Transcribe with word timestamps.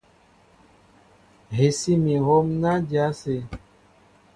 Hɛsí 1.57 1.91
mi 2.03 2.15
hǒm 2.25 2.47
ná 2.61 2.71
dya 2.87 3.03
ásé. 3.09 3.35